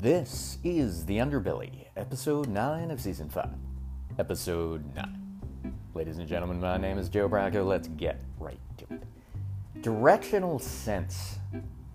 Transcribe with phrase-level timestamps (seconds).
[0.00, 3.50] This is The Underbelly, episode 9 of season 5.
[4.18, 5.74] Episode 9.
[5.92, 7.66] Ladies and gentlemen, my name is Joe Bracco.
[7.66, 9.82] Let's get right to it.
[9.82, 11.38] Directional sense,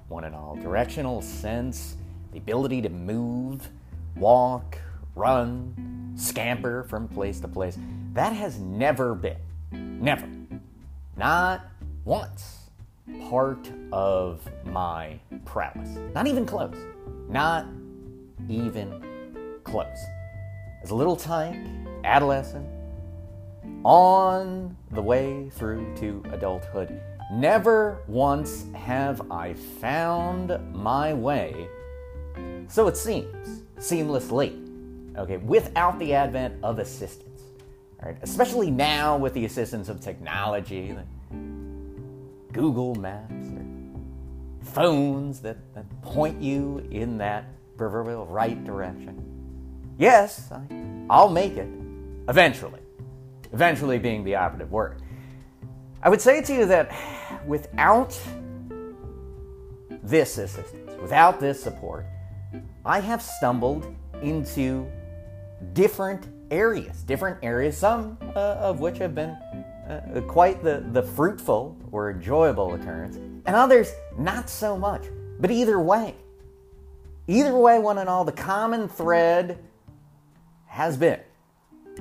[0.08, 0.56] one and all.
[0.56, 1.98] Directional sense,
[2.32, 3.70] the ability to move,
[4.16, 4.78] walk,
[5.16, 7.80] run, scamper from place to place.
[8.14, 9.40] That has never been,
[9.72, 10.30] never,
[11.18, 11.66] not
[12.04, 12.70] once,
[13.30, 15.98] part of my prowess.
[16.14, 16.78] Not even close.
[17.28, 17.66] Not
[18.50, 19.98] even close.
[20.84, 21.68] As a little tank,
[22.04, 22.68] adolescent,
[23.84, 31.68] on the way through to adulthood, never once have I found my way,
[32.68, 37.42] so it seems, seamlessly, okay, without the advent of assistance.
[38.02, 41.08] All right, especially now with the assistance of technology, like
[42.52, 43.66] Google Maps or
[44.62, 47.46] phones that, that point you in that
[47.78, 49.22] proverbial right direction.
[49.98, 50.52] Yes,
[51.10, 51.70] I'll make it.
[52.28, 52.80] Eventually.
[53.54, 55.02] Eventually being the operative word.
[56.02, 56.92] I would say to you that
[57.48, 58.20] without
[60.04, 62.06] this assistance, without this support,
[62.86, 64.88] I have stumbled into
[65.74, 69.32] different areas, different areas, some uh, of which have been
[69.90, 75.04] uh, quite the, the fruitful or enjoyable occurrence, and others not so much.
[75.40, 76.16] But either way,
[77.28, 79.60] either way, one and all, the common thread
[80.68, 81.20] has been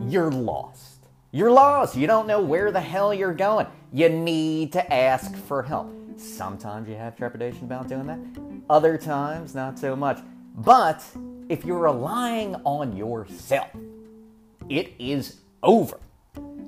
[0.03, 1.06] you're lost.
[1.30, 1.97] You're lost.
[1.97, 3.67] You don't know where the hell you're going.
[3.92, 5.92] You need to ask for help.
[6.17, 8.19] Sometimes you have trepidation about doing that,
[8.70, 10.20] other times, not so much.
[10.56, 11.05] But
[11.48, 13.69] if you're relying on yourself,
[14.69, 15.98] it is over.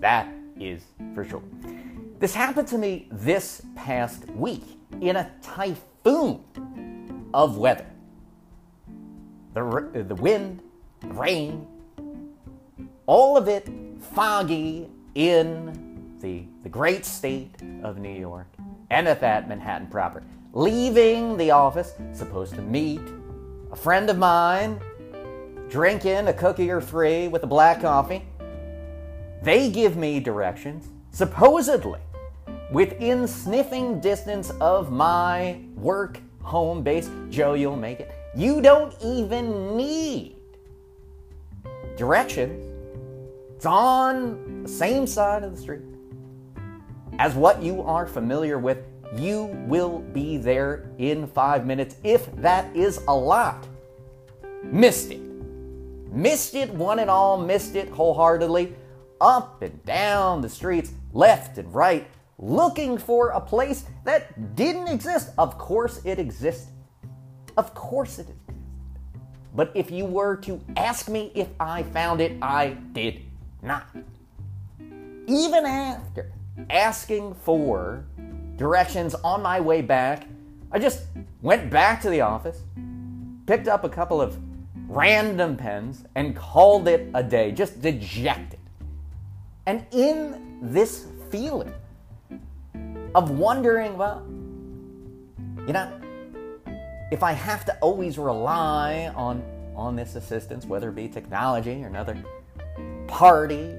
[0.01, 0.83] That is
[1.15, 1.43] for sure.
[2.19, 4.65] This happened to me this past week
[5.01, 6.43] in a typhoon
[7.33, 7.87] of weather.
[9.57, 10.61] The, the wind,
[11.03, 11.67] rain,
[13.07, 13.67] all of it
[14.13, 18.49] foggy in the, the great state of New York
[18.91, 20.23] and at that Manhattan proper.
[20.53, 23.01] Leaving the office, supposed to meet
[23.73, 24.79] a friend of mine,
[25.71, 28.27] drinking a cookie or three with a black coffee.
[29.43, 32.01] They give me directions, supposedly
[32.71, 37.09] within sniffing distance of my work home base.
[37.31, 38.16] Joe, you'll make it.
[38.37, 40.37] You don't even need
[41.97, 42.71] directions.
[43.57, 45.81] It's on the same side of the street
[47.19, 48.77] as what you are familiar with.
[49.17, 53.67] You will be there in five minutes if that is a lot.
[54.65, 55.23] Missed it.
[56.13, 58.75] Missed it one and all, missed it wholeheartedly.
[59.19, 65.31] Up and down the streets, left and right, looking for a place that didn't exist.
[65.39, 66.76] Of course it existed.
[67.57, 68.55] Of course it is.
[69.55, 73.23] But if you were to ask me if I found it, I did
[73.63, 73.87] not.
[75.27, 76.31] Even after
[76.69, 78.05] asking for
[78.57, 80.27] directions on my way back,
[80.71, 81.05] I just
[81.41, 82.61] went back to the office,
[83.47, 84.39] picked up a couple of
[84.89, 88.61] random pens, and called it a day, just dejected.
[89.65, 91.73] And in this feeling
[93.15, 94.25] of wondering, well,
[95.67, 95.99] you know,
[97.11, 99.43] if I have to always rely on,
[99.77, 102.17] on this assistance, whether it be technology or another
[103.07, 103.75] party,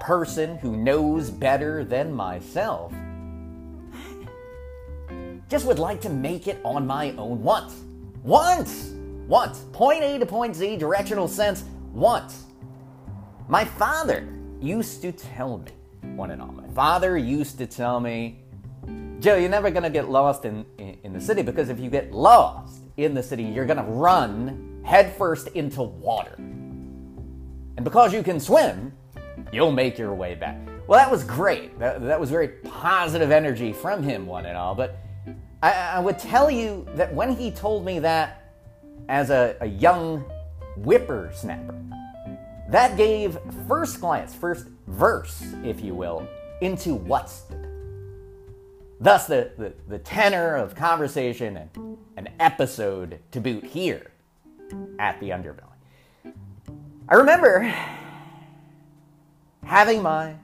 [0.00, 2.92] person who knows better than myself,
[5.48, 7.74] just would like to make it on my own once.
[8.22, 8.92] Once!
[9.26, 9.60] Once.
[9.72, 12.44] Point A to point Z, directional sense, once.
[13.48, 14.28] My father
[14.60, 15.70] used to tell me,
[16.16, 18.40] one and all, my father used to tell me,
[19.20, 21.90] Joe, you're never going to get lost in, in, in, the city because if you
[21.90, 26.34] get lost in the city, you're going to run headfirst into water.
[26.38, 28.94] And because you can swim,
[29.52, 30.58] you'll make your way back.
[30.86, 31.78] Well, that was great.
[31.78, 34.74] That, that was very positive energy from him, one and all.
[34.74, 34.96] But
[35.62, 38.54] I, I would tell you that when he told me that
[39.10, 40.24] as a, a young
[40.78, 41.78] whippersnapper,
[42.70, 43.38] that gave
[43.68, 46.26] first glance, first verse, if you will,
[46.62, 47.42] into what's
[49.02, 54.10] Thus, the, the, the tenor of conversation and an episode to boot here
[54.98, 56.34] at the Underbelly.
[57.08, 57.74] I remember
[59.64, 60.34] having my,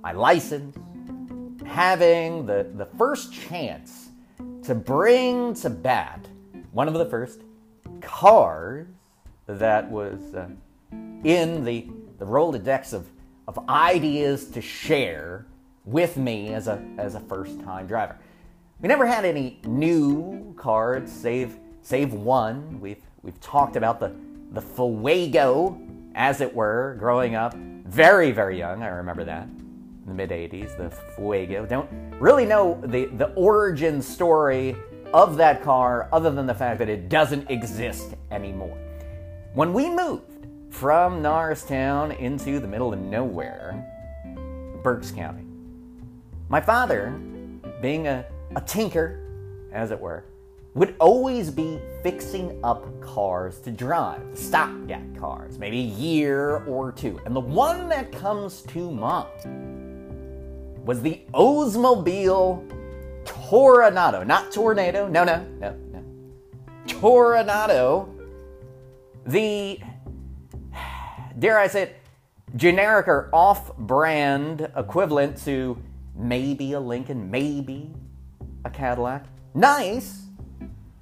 [0.00, 0.76] my license,
[1.66, 4.10] having the, the first chance
[4.62, 6.24] to bring to bat
[6.70, 7.40] one of the first
[8.00, 8.86] cars
[9.48, 10.48] that was uh,
[11.24, 11.88] in the,
[12.20, 13.08] the Rolodex of,
[13.48, 15.46] of ideas to share
[15.84, 18.16] with me as a, as a first time driver.
[18.80, 22.80] We never had any new cards, save, save one.
[22.80, 24.14] We've, we've talked about the,
[24.52, 25.78] the Fuego,
[26.14, 27.54] as it were, growing up.
[27.54, 29.44] Very, very young, I remember that.
[29.44, 31.66] In the mid 80s, the Fuego.
[31.66, 34.76] Don't really know the, the origin story
[35.12, 38.78] of that car other than the fact that it doesn't exist anymore.
[39.54, 43.84] When we moved from Norristown into the middle of nowhere,
[44.82, 45.44] Berks County,
[46.50, 47.10] my father,
[47.80, 48.26] being a,
[48.56, 49.20] a tinker,
[49.72, 50.24] as it were,
[50.74, 56.90] would always be fixing up cars to drive, the stopgap cars, maybe a year or
[56.90, 57.20] two.
[57.24, 59.28] And the one that comes to mind
[60.84, 62.68] was the Oldsmobile
[63.24, 66.04] Toronado, not Tornado, no, no, no, no.
[66.88, 68.08] Toronado,
[69.24, 69.78] the,
[71.38, 71.96] dare I say it,
[72.56, 75.78] generic or off brand equivalent to
[76.20, 77.90] maybe a Lincoln, maybe
[78.64, 79.24] a Cadillac.
[79.54, 80.22] Nice,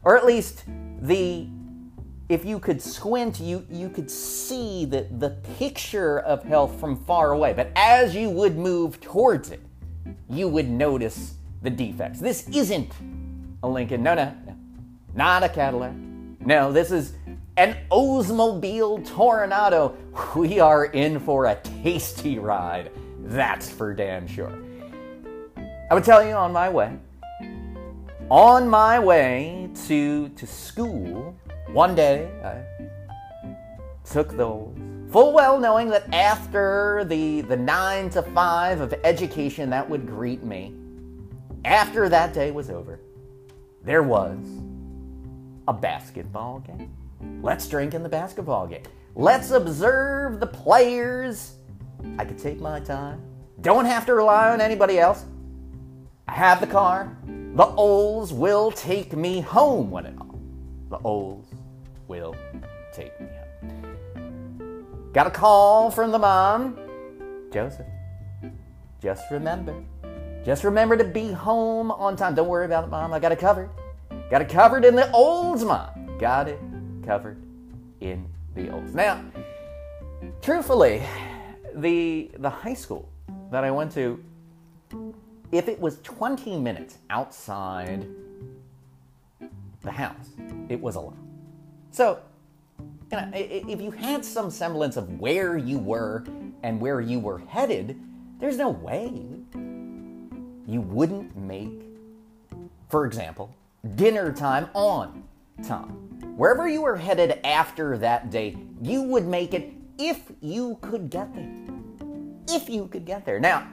[0.04, 0.64] or at least
[1.00, 1.46] the
[2.28, 7.32] if you could squint you you could see the the picture of health from far
[7.32, 7.52] away.
[7.52, 9.60] But as you would move towards it
[10.28, 12.20] you would notice the defects.
[12.20, 12.92] This isn't
[13.62, 14.02] a lincoln.
[14.02, 14.56] No no, no.
[15.14, 15.94] not a cadillac.
[16.40, 17.14] No this is
[17.56, 19.94] an oldsmobile toronado.
[20.34, 22.90] We are in for a tasty ride
[23.20, 24.52] that's for damn sure
[25.90, 26.96] i would tell you on my way
[28.30, 31.34] on my way to, to school,
[31.72, 32.62] one day I
[34.04, 34.76] took those,
[35.10, 40.42] full well knowing that after the, the nine to five of education that would greet
[40.42, 40.74] me,
[41.64, 43.00] after that day was over,
[43.82, 44.38] there was
[45.66, 46.92] a basketball game.
[47.42, 48.82] Let's drink in the basketball game.
[49.14, 51.54] Let's observe the players.
[52.18, 53.22] I could take my time.
[53.62, 55.24] Don't have to rely on anybody else.
[56.28, 57.16] I have the car.
[57.26, 60.38] The Olds will take me home, when it all.
[60.90, 61.48] The Olds
[62.06, 62.36] will
[62.92, 65.10] take me home.
[65.14, 66.78] Got a call from the mom.
[67.50, 67.86] Joseph,
[69.00, 69.82] just remember.
[70.44, 72.34] Just remember to be home on time.
[72.34, 73.14] Don't worry about it, mom.
[73.14, 73.70] I got it covered.
[74.30, 76.18] Got it covered in the olds, mom.
[76.18, 76.60] Got it
[77.04, 77.42] covered
[78.00, 78.94] in the olds.
[78.94, 79.24] Now,
[80.42, 81.02] truthfully,
[81.74, 83.08] the the high school
[83.50, 84.22] that I went to
[85.52, 88.06] if it was 20 minutes outside
[89.82, 90.30] the house,
[90.68, 91.16] it was a lot.
[91.90, 92.20] So,
[92.78, 96.24] you know, if you had some semblance of where you were
[96.62, 97.98] and where you were headed,
[98.38, 99.10] there's no way
[100.66, 101.80] you wouldn't make,
[102.90, 103.54] for example,
[103.94, 105.24] dinner time on
[105.66, 105.90] time.
[106.36, 111.34] Wherever you were headed after that day, you would make it if you could get
[111.34, 111.50] there.
[112.50, 113.40] If you could get there.
[113.40, 113.66] Now,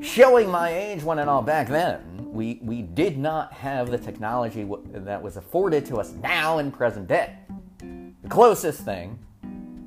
[0.00, 4.68] showing my age one and all back then we, we did not have the technology
[4.92, 7.34] that was afforded to us now in present day.
[7.78, 9.18] The closest thing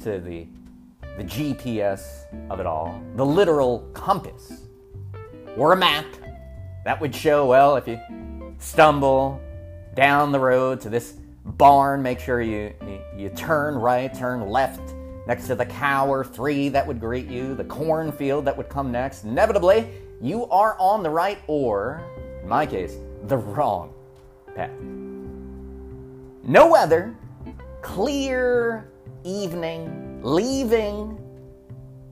[0.01, 0.45] to the,
[1.17, 4.63] the gps of it all the literal compass
[5.55, 6.05] or a map
[6.83, 7.99] that would show well if you
[8.57, 9.39] stumble
[9.93, 11.13] down the road to this
[11.45, 14.81] barn make sure you, you, you turn right turn left
[15.25, 18.91] Next to the cow or three that would greet you, the cornfield that would come
[18.91, 19.23] next.
[19.23, 19.87] Inevitably,
[20.21, 22.03] you are on the right or,
[22.41, 23.93] in my case, the wrong
[24.53, 24.71] path.
[26.45, 27.15] No weather,
[27.81, 28.91] clear
[29.23, 31.17] evening, leaving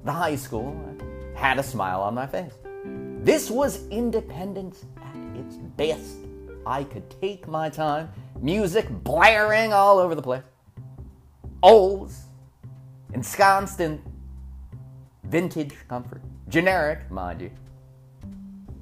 [0.06, 0.74] the high school,
[1.36, 2.54] had a smile on my face.
[3.24, 6.16] This was independence at its best.
[6.66, 10.44] I could take my time, music blaring all over the place.
[11.62, 12.24] Olds
[13.14, 14.02] ensconced in
[15.24, 16.22] vintage comfort.
[16.50, 17.52] Generic, mind you.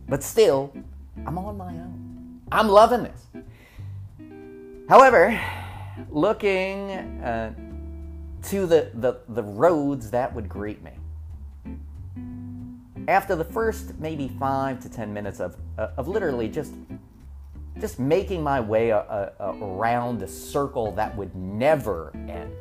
[0.08, 0.74] But still,
[1.26, 2.42] I'm on my own.
[2.52, 3.28] I'm loving this.
[4.88, 5.40] However,
[6.10, 7.54] looking uh,
[8.44, 10.92] to the, the, the roads that would greet me,
[13.08, 16.74] after the first maybe five to ten minutes of, uh, of literally just
[17.80, 22.52] just making my way a, a, a around a circle that would never end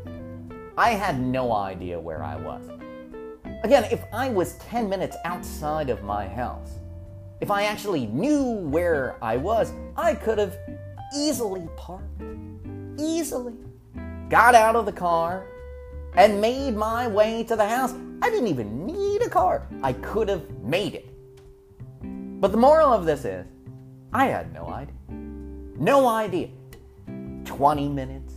[0.79, 2.63] I had no idea where I was.
[3.65, 6.79] Again, if I was 10 minutes outside of my house,
[7.41, 10.57] if I actually knew where I was, I could have
[11.17, 12.23] easily parked,
[12.97, 13.55] easily
[14.29, 15.49] got out of the car
[16.15, 17.93] and made my way to the house.
[18.23, 19.67] I didn't even need a car.
[19.83, 21.09] I could have made it.
[22.41, 23.45] But the moral of this is,
[24.13, 24.95] I had no idea.
[25.77, 26.51] No idea.
[27.45, 28.28] 20 minutes,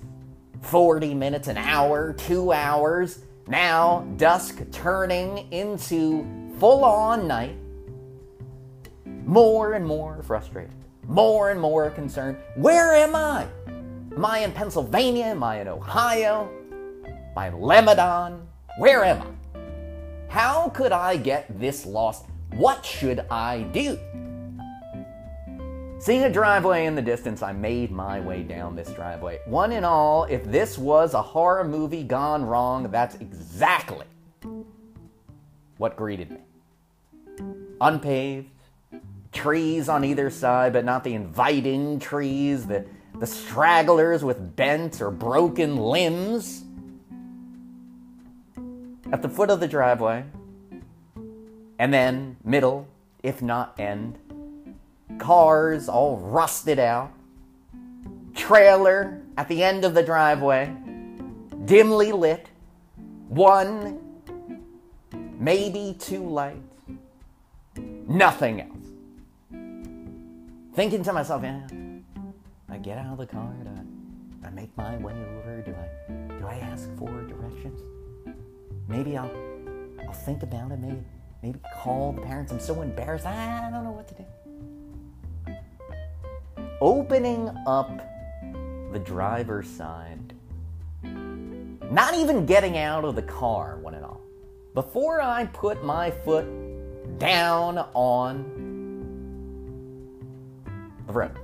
[0.62, 3.20] 40 minutes, an hour, two hours.
[3.48, 6.26] Now, dusk turning into
[6.60, 7.58] full on night.
[9.26, 10.74] More and more frustrated,
[11.08, 12.38] more and more concerned.
[12.56, 13.48] Where am I?
[14.16, 15.26] Am I in Pennsylvania?
[15.26, 16.50] Am I in Ohio?
[17.06, 18.48] Am I in Lebanon?
[18.78, 19.60] Where am I?
[20.28, 22.26] How could I get this lost?
[22.54, 23.98] What should I do?
[26.02, 29.40] Seeing a driveway in the distance, I made my way down this driveway.
[29.46, 34.08] One and all, if this was a horror movie gone wrong, that's exactly
[35.78, 36.40] what greeted me.
[37.80, 38.50] Unpaved,
[39.32, 42.84] trees on either side, but not the inviting trees, the,
[43.20, 46.64] the stragglers with bent or broken limbs.
[49.12, 50.24] At the foot of the driveway,
[51.78, 52.88] and then middle,
[53.22, 54.18] if not end,
[55.22, 57.14] cars all rusted out,
[58.34, 60.76] trailer at the end of the driveway,
[61.66, 62.48] dimly lit,
[63.30, 64.00] one,
[65.40, 66.58] maybe two lights,
[68.08, 68.72] nothing else.
[70.74, 71.68] Thinking to myself, yeah,
[72.70, 76.40] I get out of the car, do I, I make my way over, do I,
[76.40, 77.80] do I ask for directions?
[78.88, 79.32] Maybe I'll,
[80.00, 81.04] I'll think about it, maybe,
[81.44, 82.52] maybe call the parents.
[82.52, 84.26] I'm so embarrassed, I don't know what to do
[86.82, 88.02] opening up
[88.92, 90.34] the driver's side,
[91.04, 94.22] not even getting out of the car, one and all.
[94.74, 96.48] Before I put my foot
[97.20, 98.44] down on
[101.06, 101.38] the road,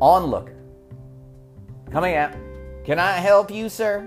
[0.00, 0.56] onlooker
[1.92, 2.34] coming out,
[2.84, 4.00] can I help you, sir?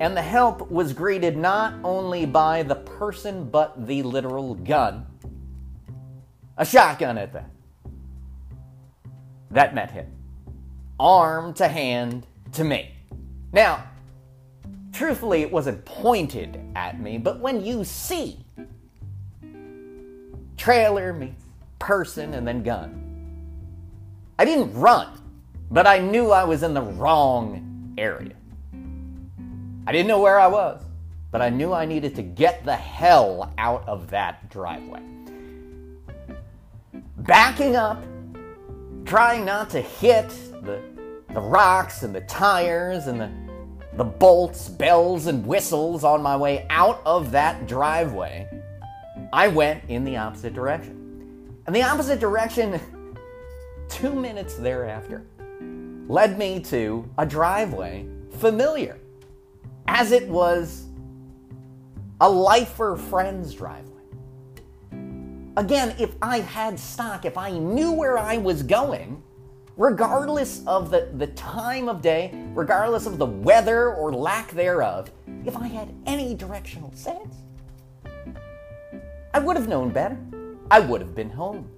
[0.00, 5.06] And the help was greeted not only by the person but the literal gun
[6.56, 7.50] a shotgun at that.
[9.50, 10.06] That met him.
[10.98, 12.92] Arm to hand to me.
[13.52, 13.84] Now,
[14.92, 18.44] truthfully, it wasn't pointed at me, but when you see
[20.56, 21.44] trailer meets
[21.78, 23.00] person and then gun,
[24.38, 25.08] I didn't run,
[25.70, 28.34] but I knew I was in the wrong area.
[29.86, 30.82] I didn't know where I was,
[31.30, 35.13] but I knew I needed to get the hell out of that driveway
[37.24, 38.04] backing up,
[39.04, 40.28] trying not to hit
[40.62, 40.80] the,
[41.32, 43.30] the rocks and the tires and the,
[43.96, 48.48] the bolts, bells, and whistles on my way out of that driveway,
[49.32, 51.56] I went in the opposite direction.
[51.66, 52.78] And the opposite direction,
[53.88, 55.24] two minutes thereafter,
[56.08, 58.06] led me to a driveway
[58.38, 58.98] familiar,
[59.86, 60.84] as it was
[62.20, 63.93] a lifer friend's driveway.
[65.56, 69.22] Again, if I had stock, if I knew where I was going,
[69.76, 75.12] regardless of the, the time of day, regardless of the weather or lack thereof,
[75.46, 77.36] if I had any directional sense,
[79.32, 80.18] I would have known better.
[80.72, 81.70] I would have been home.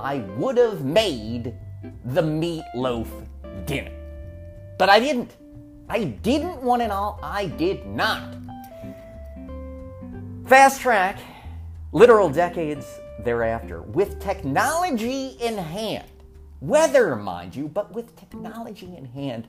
[0.00, 1.54] I would have made
[2.06, 3.06] the meatloaf
[3.66, 3.92] dinner.
[4.78, 5.36] But I didn't.
[5.88, 7.20] I didn't want it all.
[7.22, 8.34] I did not.
[10.46, 11.18] Fast track,
[11.92, 16.08] literal decades thereafter with technology in hand.
[16.60, 19.48] Weather, mind you, but with technology in hand,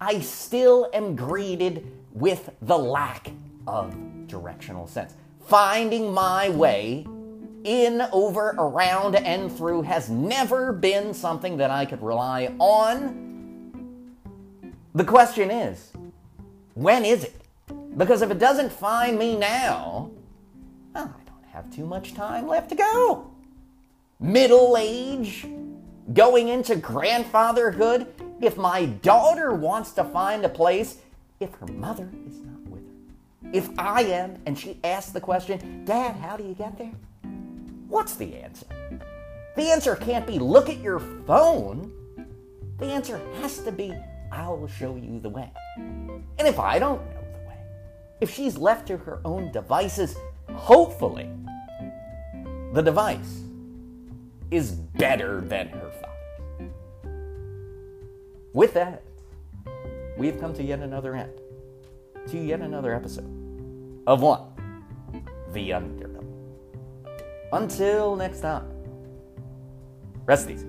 [0.00, 3.30] I still am greeted with the lack
[3.66, 3.94] of
[4.26, 5.14] directional sense.
[5.46, 7.06] Finding my way
[7.64, 13.24] in, over, around, and through has never been something that I could rely on.
[14.94, 15.92] The question is,
[16.74, 17.40] when is it?
[17.96, 20.10] Because if it doesn't find me now,
[21.54, 23.30] have too much time left to go.
[24.18, 25.46] Middle age,
[26.12, 28.08] going into grandfatherhood.
[28.40, 30.98] If my daughter wants to find a place,
[31.38, 35.84] if her mother is not with her, if I am, and she asks the question,
[35.84, 36.92] Dad, how do you get there?
[37.88, 38.66] What's the answer?
[39.54, 41.92] The answer can't be look at your phone.
[42.78, 43.94] The answer has to be
[44.32, 45.48] I'll show you the way.
[45.76, 47.58] And if I don't know the way,
[48.20, 50.16] if she's left to her own devices,
[50.52, 51.30] hopefully
[52.74, 53.42] the device
[54.50, 56.72] is better than her father's.
[58.52, 59.04] With that,
[60.18, 61.30] we have come to yet another end,
[62.26, 64.42] to yet another episode of one,
[65.52, 66.24] The Underdog.
[67.52, 68.68] Until next time,
[70.26, 70.66] rest easy.